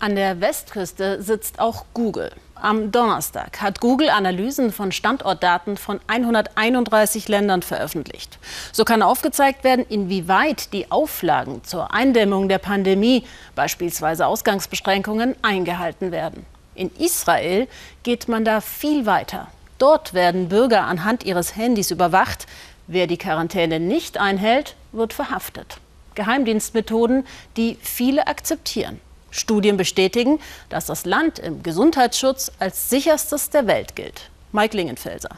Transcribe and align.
An 0.00 0.16
der 0.16 0.40
Westküste 0.40 1.22
sitzt 1.22 1.60
auch 1.60 1.84
Google. 1.94 2.30
Am 2.54 2.90
Donnerstag 2.90 3.60
hat 3.62 3.80
Google 3.80 4.10
Analysen 4.10 4.72
von 4.72 4.92
Standortdaten 4.92 5.76
von 5.76 6.00
131 6.06 7.28
Ländern 7.28 7.62
veröffentlicht. 7.62 8.38
So 8.72 8.84
kann 8.84 9.02
aufgezeigt 9.02 9.64
werden, 9.64 9.86
inwieweit 9.88 10.72
die 10.72 10.90
Auflagen 10.90 11.62
zur 11.64 11.94
Eindämmung 11.94 12.48
der 12.48 12.58
Pandemie, 12.58 13.24
beispielsweise 13.54 14.26
Ausgangsbeschränkungen, 14.26 15.36
eingehalten 15.42 16.10
werden. 16.10 16.44
In 16.74 16.90
Israel 16.96 17.68
geht 18.02 18.28
man 18.28 18.44
da 18.44 18.60
viel 18.60 19.06
weiter. 19.06 19.48
Dort 19.78 20.12
werden 20.12 20.48
Bürger 20.48 20.84
anhand 20.84 21.24
ihres 21.24 21.56
Handys 21.56 21.90
überwacht. 21.90 22.46
Wer 22.86 23.06
die 23.06 23.18
Quarantäne 23.18 23.80
nicht 23.80 24.18
einhält, 24.18 24.74
wird 24.92 25.12
verhaftet. 25.12 25.78
Geheimdienstmethoden, 26.14 27.26
die 27.56 27.78
viele 27.80 28.26
akzeptieren. 28.26 29.00
Studien 29.34 29.76
bestätigen, 29.76 30.38
dass 30.68 30.86
das 30.86 31.04
Land 31.04 31.38
im 31.38 31.62
Gesundheitsschutz 31.62 32.52
als 32.58 32.88
sicherstes 32.88 33.50
der 33.50 33.66
Welt 33.66 33.96
gilt. 33.96 34.30
Mike 34.52 34.76
Lingenfelser. 34.76 35.30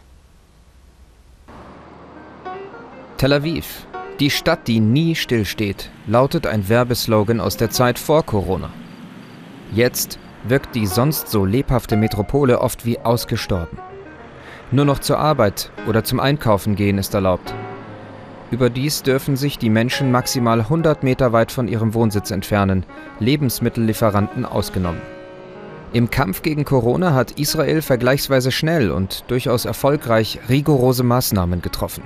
Tel 3.16 3.32
Aviv, 3.32 3.86
die 4.20 4.30
Stadt, 4.30 4.68
die 4.68 4.80
nie 4.80 5.14
stillsteht, 5.14 5.90
lautet 6.06 6.46
ein 6.46 6.68
Werbeslogan 6.68 7.40
aus 7.40 7.56
der 7.56 7.70
Zeit 7.70 7.98
vor 7.98 8.22
Corona. 8.24 8.70
Jetzt 9.72 10.18
wirkt 10.44 10.74
die 10.74 10.86
sonst 10.86 11.28
so 11.28 11.46
lebhafte 11.46 11.96
Metropole 11.96 12.60
oft 12.60 12.84
wie 12.84 12.98
ausgestorben. 12.98 13.78
Nur 14.70 14.84
noch 14.84 14.98
zur 14.98 15.18
Arbeit 15.18 15.70
oder 15.88 16.04
zum 16.04 16.20
Einkaufen 16.20 16.76
gehen 16.76 16.98
ist 16.98 17.14
erlaubt. 17.14 17.54
Überdies 18.50 19.02
dürfen 19.02 19.36
sich 19.36 19.58
die 19.58 19.70
Menschen 19.70 20.12
maximal 20.12 20.60
100 20.60 21.02
Meter 21.02 21.32
weit 21.32 21.50
von 21.50 21.66
ihrem 21.66 21.94
Wohnsitz 21.94 22.30
entfernen, 22.30 22.84
Lebensmittellieferanten 23.18 24.44
ausgenommen. 24.44 25.00
Im 25.92 26.10
Kampf 26.10 26.42
gegen 26.42 26.64
Corona 26.64 27.14
hat 27.14 27.32
Israel 27.32 27.82
vergleichsweise 27.82 28.52
schnell 28.52 28.90
und 28.90 29.24
durchaus 29.28 29.64
erfolgreich 29.64 30.38
rigorose 30.48 31.02
Maßnahmen 31.02 31.62
getroffen. 31.62 32.02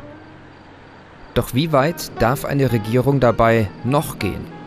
Doch 1.34 1.54
wie 1.54 1.72
weit 1.72 2.10
darf 2.20 2.44
eine 2.44 2.72
Regierung 2.72 3.20
dabei 3.20 3.68
noch 3.84 4.18
gehen? 4.18 4.59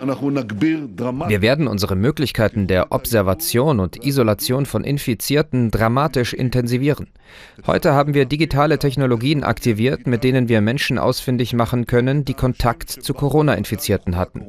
Wir 0.00 1.42
werden 1.42 1.66
unsere 1.66 1.96
Möglichkeiten 1.96 2.66
der 2.66 2.92
Observation 2.92 3.80
und 3.80 4.04
Isolation 4.04 4.66
von 4.66 4.84
Infizierten 4.84 5.70
dramatisch 5.70 6.34
intensivieren. 6.34 7.08
Heute 7.66 7.92
haben 7.92 8.14
wir 8.14 8.26
digitale 8.26 8.78
Technologien 8.78 9.44
aktiviert, 9.44 10.06
mit 10.06 10.24
denen 10.24 10.48
wir 10.48 10.60
Menschen 10.60 10.98
ausfindig 10.98 11.54
machen 11.54 11.86
können, 11.86 12.24
die 12.24 12.34
Kontakt 12.34 12.90
zu 12.90 13.14
Corona-Infizierten 13.14 14.16
hatten. 14.16 14.44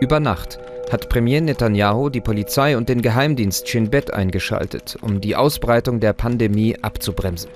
Über 0.00 0.20
Nacht 0.20 0.58
hat 0.90 1.08
Premier 1.08 1.40
Netanyahu 1.40 2.10
die 2.10 2.20
Polizei 2.20 2.76
und 2.76 2.88
den 2.88 3.02
Geheimdienst 3.02 3.68
Shin 3.68 3.90
Bet 3.90 4.12
eingeschaltet, 4.12 4.98
um 5.00 5.20
die 5.20 5.34
Ausbreitung 5.34 6.00
der 6.00 6.12
Pandemie 6.12 6.76
abzubremsen. 6.82 7.50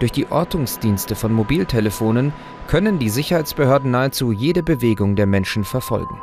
Durch 0.00 0.12
die 0.12 0.30
Ortungsdienste 0.30 1.14
von 1.14 1.30
Mobiltelefonen 1.30 2.32
können 2.66 2.98
die 2.98 3.10
Sicherheitsbehörden 3.10 3.90
nahezu 3.90 4.32
jede 4.32 4.62
Bewegung 4.62 5.14
der 5.14 5.26
Menschen 5.26 5.62
verfolgen. 5.62 6.20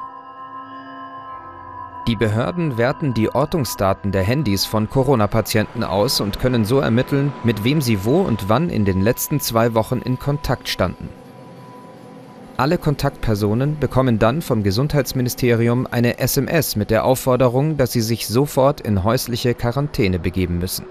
Die 2.08 2.16
Behörden 2.16 2.78
werten 2.78 3.14
die 3.14 3.30
Ortungsdaten 3.30 4.12
der 4.12 4.24
Handys 4.24 4.66
von 4.66 4.90
Corona-Patienten 4.90 5.84
aus 5.84 6.22
und 6.22 6.40
können 6.40 6.66
so 6.66 6.80
ermitteln, 6.80 7.34
mit 7.44 7.64
wem 7.64 7.82
sie 7.82 8.04
wo 8.04 8.22
und 8.22 8.50
wann 8.50 8.70
in 8.70 8.84
den 8.86 9.02
letzten 9.02 9.40
zwei 9.40 9.76
Wochen 9.76 10.00
in 10.00 10.18
Kontakt 10.18 10.70
standen. 10.70 11.10
Alle 12.56 12.80
Kontaktpersonen 12.80 13.78
bekommen 13.78 14.18
dann 14.18 14.42
vom 14.42 14.64
Gesundheitsministerium 14.64 15.86
eine 15.86 16.18
SMS 16.18 16.76
mit 16.76 16.90
der 16.90 17.06
Aufforderung, 17.06 17.78
dass 17.78 17.92
sie 17.92 18.02
sich 18.02 18.26
sofort 18.26 18.82
in 18.82 19.04
häusliche 19.04 19.54
Quarantäne 19.54 20.18
begeben 20.18 20.58
müssen. 20.58 20.86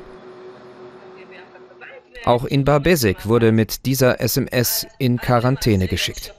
Auch 2.27 2.45
Inbar 2.45 2.81
Besik 2.81 3.27
wurde 3.27 3.53
mit 3.53 3.87
dieser 3.87 4.21
SMS 4.21 4.85
in 4.99 5.17
Quarantäne 5.17 5.87
geschickt. 5.87 6.35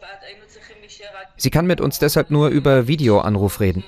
Sie 1.37 1.49
kann 1.49 1.65
mit 1.65 1.79
uns 1.79 1.97
deshalb 1.97 2.29
nur 2.29 2.49
über 2.49 2.87
Videoanruf 2.87 3.61
reden. 3.61 3.85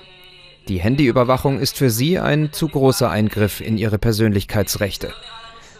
Die 0.66 0.80
Handyüberwachung 0.80 1.58
ist 1.58 1.76
für 1.76 1.90
sie 1.90 2.18
ein 2.18 2.52
zu 2.52 2.68
großer 2.68 3.10
Eingriff 3.10 3.60
in 3.60 3.76
ihre 3.76 3.98
Persönlichkeitsrechte. 3.98 5.12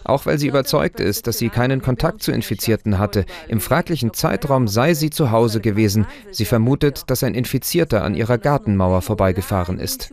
Auch 0.03 0.27
weil 0.27 0.37
sie 0.37 0.47
überzeugt 0.47 0.99
ist, 0.99 1.25
dass 1.25 1.39
sie 1.39 1.49
keinen 1.49 1.81
Kontakt 1.81 2.21
zu 2.21 2.31
Infizierten 2.31 2.99
hatte. 2.99 3.25
Im 3.47 3.59
fraglichen 3.59 4.13
Zeitraum 4.13 4.67
sei 4.67 4.93
sie 4.93 5.09
zu 5.09 5.31
Hause 5.31 5.59
gewesen. 5.59 6.05
Sie 6.29 6.45
vermutet, 6.45 7.03
dass 7.07 7.23
ein 7.23 7.33
Infizierter 7.33 8.03
an 8.03 8.13
ihrer 8.13 8.37
Gartenmauer 8.37 9.01
vorbeigefahren 9.01 9.79
ist. 9.79 10.11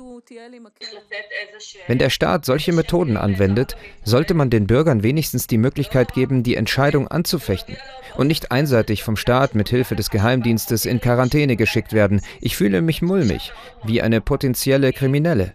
Wenn 1.86 1.98
der 1.98 2.10
Staat 2.10 2.44
solche 2.44 2.72
Methoden 2.72 3.16
anwendet, 3.16 3.76
sollte 4.04 4.34
man 4.34 4.50
den 4.50 4.66
Bürgern 4.66 5.02
wenigstens 5.02 5.46
die 5.46 5.58
Möglichkeit 5.58 6.12
geben, 6.12 6.42
die 6.42 6.56
Entscheidung 6.56 7.08
anzufechten 7.08 7.76
und 8.16 8.26
nicht 8.26 8.52
einseitig 8.52 9.02
vom 9.02 9.16
Staat 9.16 9.54
mit 9.54 9.68
Hilfe 9.68 9.96
des 9.96 10.10
Geheimdienstes 10.10 10.84
in 10.84 11.00
Quarantäne 11.00 11.56
geschickt 11.56 11.92
werden. 11.92 12.20
Ich 12.40 12.56
fühle 12.56 12.82
mich 12.82 13.00
mulmig, 13.00 13.52
wie 13.84 14.02
eine 14.02 14.20
potenzielle 14.20 14.92
Kriminelle. 14.92 15.54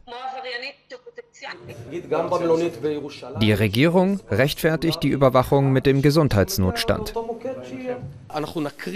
Die 3.41 3.53
Regierung 3.53 4.19
rechtfertigt 4.29 5.03
die 5.03 5.09
Überwachung 5.09 5.71
mit 5.71 5.85
dem 5.85 6.01
Gesundheitsnotstand. 6.01 7.13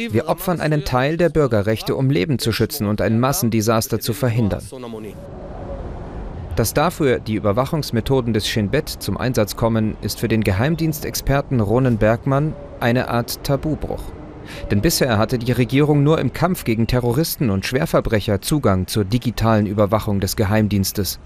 Wir 0.10 0.28
opfern 0.28 0.60
einen 0.60 0.84
Teil 0.86 1.18
der 1.18 1.30
Bürgerrechte, 1.30 1.96
um 1.96 2.10
Leben 2.10 2.40
zu 2.40 2.52
schützen 2.52 2.88
und 2.88 3.02
ein 3.02 3.20
Massendesaster 3.20 4.00
zu 4.00 4.14
verhindern. 4.14 4.64
Dass 6.58 6.74
dafür 6.74 7.20
die 7.20 7.36
Überwachungsmethoden 7.36 8.34
des 8.34 8.48
Shin 8.48 8.70
Bet 8.70 8.90
zum 8.90 9.16
Einsatz 9.16 9.56
kommen, 9.56 9.96
ist 10.02 10.20
für 10.20 10.28
den 10.28 10.44
Geheimdienstexperten 10.44 11.60
Ronen 11.60 12.00
Bergmann 12.00 12.56
eine 12.80 13.10
Art 13.10 13.44
Tabubruch. 13.44 14.02
Denn 14.72 14.82
bisher 14.82 15.20
hatte 15.20 15.38
die 15.38 15.52
Regierung 15.52 16.02
nur 16.02 16.18
im 16.18 16.34
Kampf 16.34 16.64
gegen 16.64 16.88
Terroristen 16.88 17.52
und 17.52 17.68
Schwerverbrecher 17.68 18.42
Zugang 18.42 18.88
zur 18.88 19.06
digitalen 19.06 19.68
Überwachung 19.68 20.20
des 20.20 20.36
Geheimdienstes. 20.36 21.20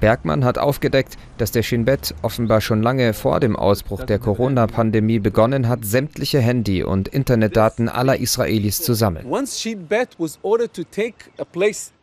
Bergmann 0.00 0.44
hat 0.44 0.58
aufgedeckt, 0.58 1.16
dass 1.38 1.52
der 1.52 1.62
Shin 1.62 1.84
Bet 1.84 2.14
offenbar 2.22 2.60
schon 2.60 2.82
lange 2.82 3.12
vor 3.12 3.40
dem 3.40 3.56
Ausbruch 3.56 4.04
der 4.04 4.18
Corona-Pandemie 4.18 5.18
begonnen 5.18 5.68
hat, 5.68 5.84
sämtliche 5.84 6.40
Handy- 6.40 6.82
und 6.82 7.08
Internetdaten 7.08 7.88
aller 7.88 8.18
Israelis 8.18 8.82
zu 8.82 8.94
sammeln. 8.94 9.26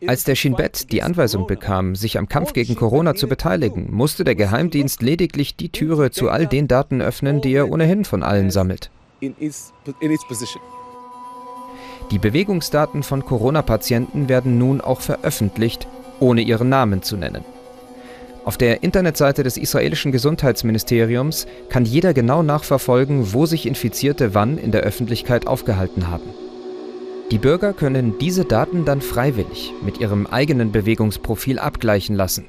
Als 0.07 0.23
der 0.23 0.35
Shin 0.35 0.55
Bet 0.55 0.91
die 0.91 1.03
Anweisung 1.03 1.47
bekam, 1.47 1.95
sich 1.95 2.17
am 2.17 2.27
Kampf 2.27 2.53
gegen 2.53 2.75
Corona 2.75 3.15
zu 3.15 3.27
beteiligen, 3.27 3.87
musste 3.91 4.23
der 4.23 4.35
Geheimdienst 4.35 5.01
lediglich 5.01 5.55
die 5.55 5.69
Türe 5.69 6.11
zu 6.11 6.29
all 6.29 6.47
den 6.47 6.67
Daten 6.67 7.01
öffnen, 7.01 7.41
die 7.41 7.53
er 7.53 7.71
ohnehin 7.71 8.05
von 8.05 8.23
allen 8.23 8.51
sammelt. 8.51 8.89
Die 12.11 12.19
Bewegungsdaten 12.19 13.03
von 13.03 13.25
Corona-Patienten 13.25 14.27
werden 14.29 14.57
nun 14.57 14.81
auch 14.81 15.01
veröffentlicht, 15.01 15.87
ohne 16.19 16.41
ihren 16.41 16.69
Namen 16.69 17.01
zu 17.01 17.15
nennen. 17.17 17.43
Auf 18.45 18.57
der 18.57 18.83
Internetseite 18.83 19.43
des 19.43 19.55
israelischen 19.55 20.11
Gesundheitsministeriums 20.11 21.47
kann 21.69 21.85
jeder 21.85 22.13
genau 22.13 22.43
nachverfolgen, 22.43 23.33
wo 23.33 23.45
sich 23.45 23.65
Infizierte 23.65 24.33
wann 24.33 24.57
in 24.57 24.71
der 24.71 24.81
Öffentlichkeit 24.81 25.47
aufgehalten 25.47 26.09
haben. 26.09 26.25
Die 27.31 27.37
Bürger 27.37 27.71
können 27.71 28.17
diese 28.19 28.43
Daten 28.43 28.83
dann 28.83 29.01
freiwillig 29.01 29.73
mit 29.83 29.99
ihrem 29.99 30.27
eigenen 30.27 30.73
Bewegungsprofil 30.73 31.57
abgleichen 31.57 32.15
lassen. 32.15 32.45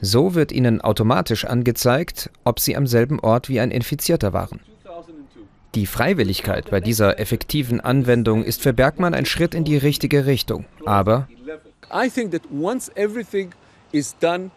So 0.00 0.36
wird 0.36 0.52
ihnen 0.52 0.80
automatisch 0.80 1.44
angezeigt, 1.44 2.30
ob 2.44 2.60
sie 2.60 2.76
am 2.76 2.86
selben 2.86 3.18
Ort 3.18 3.48
wie 3.48 3.58
ein 3.58 3.72
Infizierter 3.72 4.32
waren. 4.32 4.60
Die 5.74 5.86
Freiwilligkeit 5.86 6.70
bei 6.70 6.80
dieser 6.80 7.18
effektiven 7.18 7.80
Anwendung 7.80 8.44
ist 8.44 8.62
für 8.62 8.72
Bergmann 8.72 9.14
ein 9.14 9.26
Schritt 9.26 9.54
in 9.54 9.64
die 9.64 9.76
richtige 9.76 10.26
Richtung, 10.26 10.64
aber 10.86 11.28
I 11.92 12.08
think 12.08 12.30
that 12.30 12.42
once 12.52 12.90
everything 12.94 13.50
is 13.92 14.16
done 14.20 14.50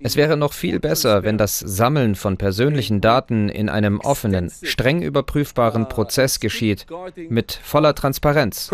es 0.00 0.14
wäre 0.14 0.36
noch 0.36 0.52
viel 0.52 0.78
besser, 0.78 1.24
wenn 1.24 1.38
das 1.38 1.58
Sammeln 1.58 2.14
von 2.14 2.36
persönlichen 2.36 3.00
Daten 3.00 3.48
in 3.48 3.68
einem 3.68 4.00
offenen, 4.00 4.50
streng 4.62 5.02
überprüfbaren 5.02 5.82
uh, 5.82 5.86
Prozess 5.86 6.38
geschieht, 6.38 6.86
mit 7.28 7.58
voller 7.62 7.94
Transparenz. 7.96 8.70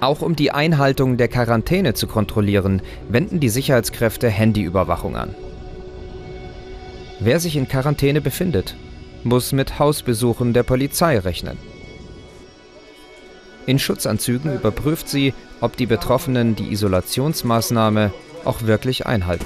Auch 0.00 0.22
um 0.22 0.36
die 0.36 0.50
Einhaltung 0.52 1.16
der 1.16 1.28
Quarantäne 1.28 1.94
zu 1.94 2.06
kontrollieren, 2.06 2.82
wenden 3.08 3.40
die 3.40 3.48
Sicherheitskräfte 3.48 4.28
Handyüberwachung 4.28 5.16
an. 5.16 5.34
Wer 7.18 7.40
sich 7.40 7.56
in 7.56 7.66
Quarantäne 7.66 8.20
befindet, 8.20 8.76
muss 9.24 9.50
mit 9.50 9.80
Hausbesuchen 9.80 10.52
der 10.52 10.62
Polizei 10.62 11.18
rechnen. 11.18 11.58
In 13.68 13.78
Schutzanzügen 13.78 14.54
überprüft 14.54 15.10
sie, 15.10 15.34
ob 15.60 15.76
die 15.76 15.84
Betroffenen 15.84 16.56
die 16.56 16.72
Isolationsmaßnahme 16.72 18.14
auch 18.46 18.62
wirklich 18.62 19.06
einhalten. 19.06 19.44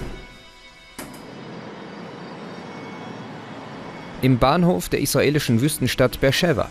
Im 4.20 4.38
Bahnhof 4.38 4.88
der 4.88 5.00
israelischen 5.00 5.60
Wüstenstadt 5.60 6.20
Beersheba. 6.20 6.70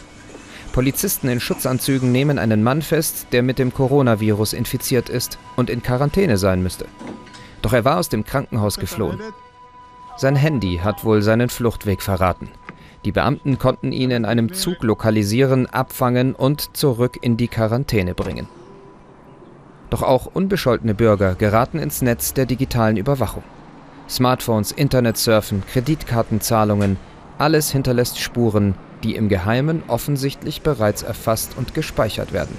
Polizisten 0.71 1.27
in 1.27 1.41
Schutzanzügen 1.41 2.13
nehmen 2.13 2.39
einen 2.39 2.63
Mann 2.63 2.81
fest, 2.81 3.27
der 3.33 3.43
mit 3.43 3.59
dem 3.59 3.73
Coronavirus 3.73 4.53
infiziert 4.53 5.09
ist 5.09 5.37
und 5.57 5.69
in 5.69 5.83
Quarantäne 5.83 6.37
sein 6.37 6.63
müsste. 6.63 6.85
Doch 7.61 7.73
er 7.73 7.83
war 7.83 7.99
aus 7.99 8.07
dem 8.07 8.23
Krankenhaus 8.23 8.77
geflohen. 8.77 9.19
Sein 10.15 10.37
Handy 10.37 10.79
hat 10.81 11.03
wohl 11.03 11.21
seinen 11.21 11.49
Fluchtweg 11.49 12.01
verraten. 12.01 12.47
Die 13.03 13.11
Beamten 13.11 13.57
konnten 13.57 13.91
ihn 13.91 14.11
in 14.11 14.25
einem 14.25 14.53
Zug 14.53 14.83
lokalisieren, 14.83 15.67
abfangen 15.67 16.35
und 16.35 16.77
zurück 16.77 17.17
in 17.21 17.35
die 17.35 17.47
Quarantäne 17.47 18.13
bringen. 18.13 18.47
Doch 19.89 20.03
auch 20.03 20.27
unbescholtene 20.27 20.93
Bürger 20.93 21.35
geraten 21.35 21.79
ins 21.79 22.01
Netz 22.01 22.33
der 22.33 22.45
digitalen 22.45 22.97
Überwachung. 22.97 23.43
Smartphones, 24.07 24.71
Internetsurfen, 24.71 25.63
Kreditkartenzahlungen, 25.71 26.97
alles 27.37 27.71
hinterlässt 27.71 28.19
Spuren, 28.19 28.75
die 29.03 29.15
im 29.15 29.29
Geheimen 29.29 29.83
offensichtlich 29.87 30.61
bereits 30.61 31.01
erfasst 31.01 31.57
und 31.57 31.73
gespeichert 31.73 32.33
werden. 32.33 32.55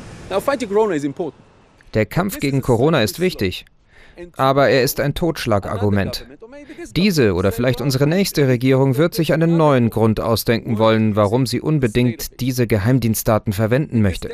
Der 1.95 2.07
Kampf 2.07 2.41
gegen 2.41 2.63
Corona 2.63 3.03
ist 3.03 3.21
wichtig, 3.21 3.65
aber 4.37 4.69
er 4.69 4.83
ist 4.83 5.01
ein 5.01 5.15
Totschlagargument. 5.15 6.27
Diese 6.97 7.35
oder 7.35 7.53
vielleicht 7.53 7.81
unsere 7.81 8.07
nächste 8.07 8.49
Regierung 8.49 8.97
wird 8.97 9.15
sich 9.15 9.33
einen 9.33 9.57
neuen 9.57 9.91
Grund 9.91 10.21
ausdenken 10.21 10.79
wollen, 10.79 11.17
warum 11.17 11.47
sie 11.47 11.61
unbedingt 11.61 12.41
diese 12.41 12.67
Geheimdienstdaten 12.67 13.53
verwenden 13.53 14.03
möchte. 14.03 14.31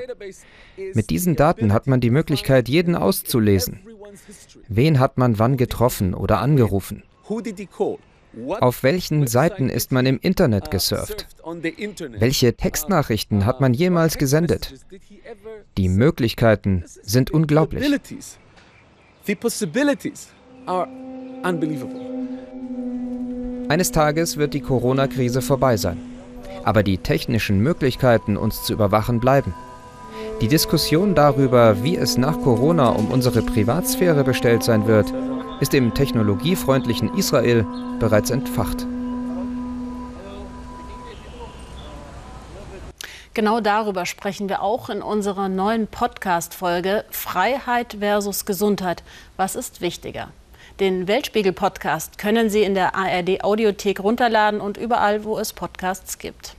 Mit 0.94 1.10
diesen 1.10 1.36
Daten 1.36 1.72
hat 1.72 1.86
man 1.86 2.00
die 2.00 2.10
Möglichkeit, 2.10 2.68
jeden 2.68 2.94
auszulesen. 2.94 3.80
Wen 4.68 4.98
hat 4.98 5.18
man 5.18 5.38
wann 5.38 5.56
getroffen 5.56 6.14
oder 6.14 6.40
angerufen? 6.40 7.02
Auf 8.60 8.82
welchen 8.82 9.26
Seiten 9.26 9.68
ist 9.68 9.90
man 9.90 10.06
im 10.06 10.18
Internet 10.20 10.70
gesurft? 10.70 11.26
Welche 12.18 12.54
Textnachrichten 12.54 13.46
hat 13.46 13.60
man 13.60 13.74
jemals 13.74 14.18
gesendet? 14.18 14.74
Die 15.76 15.88
Möglichkeiten 15.88 16.84
sind 16.86 17.30
unglaublich. 17.30 17.84
Eines 23.68 23.92
Tages 23.92 24.38
wird 24.38 24.54
die 24.54 24.62
Corona-Krise 24.62 25.42
vorbei 25.42 25.76
sein. 25.76 25.98
Aber 26.64 26.82
die 26.82 26.96
technischen 26.96 27.60
Möglichkeiten, 27.60 28.38
uns 28.38 28.64
zu 28.64 28.72
überwachen, 28.72 29.20
bleiben. 29.20 29.52
Die 30.40 30.48
Diskussion 30.48 31.14
darüber, 31.14 31.82
wie 31.84 31.96
es 31.96 32.16
nach 32.16 32.40
Corona 32.40 32.88
um 32.88 33.10
unsere 33.10 33.42
Privatsphäre 33.42 34.24
bestellt 34.24 34.62
sein 34.62 34.86
wird, 34.86 35.12
ist 35.60 35.74
im 35.74 35.92
technologiefreundlichen 35.92 37.12
Israel 37.14 37.66
bereits 38.00 38.30
entfacht. 38.30 38.86
Genau 43.38 43.60
darüber 43.60 44.04
sprechen 44.04 44.48
wir 44.48 44.62
auch 44.62 44.90
in 44.90 45.00
unserer 45.00 45.48
neuen 45.48 45.86
Podcast-Folge 45.86 47.04
Freiheit 47.10 47.98
versus 48.00 48.46
Gesundheit. 48.46 49.04
Was 49.36 49.54
ist 49.54 49.80
wichtiger? 49.80 50.30
Den 50.80 51.06
Weltspiegel-Podcast 51.06 52.18
können 52.18 52.50
Sie 52.50 52.64
in 52.64 52.74
der 52.74 52.96
ARD-Audiothek 52.96 54.00
runterladen 54.00 54.60
und 54.60 54.76
überall, 54.76 55.22
wo 55.22 55.38
es 55.38 55.52
Podcasts 55.52 56.18
gibt. 56.18 56.56